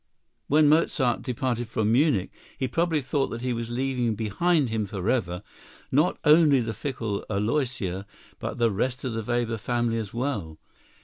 [0.47, 5.43] When Mozart departed from Munich, he probably thought that he was leaving behind him forever,
[5.91, 8.07] not only the fickle Aloysia,
[8.39, 10.57] but the rest of the Weber family as well.